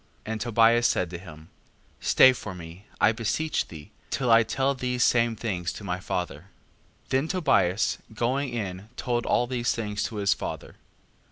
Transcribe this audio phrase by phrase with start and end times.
[0.25, 0.31] 5:9.
[0.31, 1.49] And Tobias said to him:
[1.99, 6.45] Stay for me, I beseech thee, till I tell these same things to my father.
[7.05, 7.09] 5:10.
[7.09, 10.77] Then Tobias going in told all these things to his father.